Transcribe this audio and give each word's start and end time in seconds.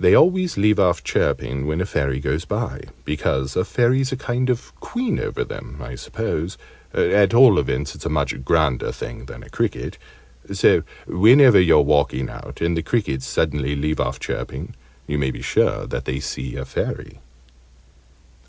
They 0.00 0.16
always 0.16 0.56
leave 0.56 0.80
off 0.80 1.04
chirping 1.04 1.64
when 1.64 1.80
a 1.80 1.86
Fairy 1.86 2.18
goes 2.18 2.44
by 2.44 2.80
because 3.04 3.54
a 3.54 3.64
Fairy's 3.64 4.10
a 4.10 4.16
kind 4.16 4.50
of 4.50 4.74
queen 4.80 5.20
over 5.20 5.44
them, 5.44 5.76
I 5.80 5.94
suppose 5.94 6.58
at 6.92 7.34
all 7.34 7.56
events 7.56 7.94
it's 7.94 8.04
a 8.04 8.08
much 8.08 8.44
grander 8.44 8.90
thing 8.90 9.26
than 9.26 9.44
a 9.44 9.48
cricket 9.48 9.96
so 10.52 10.82
whenever 11.06 11.60
you're 11.60 11.82
walking 11.82 12.28
out, 12.28 12.60
and 12.60 12.76
the 12.76 12.82
crickets 12.82 13.28
suddenly 13.28 13.76
leave 13.76 14.00
off 14.00 14.18
chirping, 14.18 14.74
you 15.06 15.18
may 15.18 15.30
be 15.30 15.40
sure 15.40 15.86
that 15.86 16.04
they 16.04 16.18
see 16.18 16.56
a 16.56 16.64
Fairy. 16.64 17.20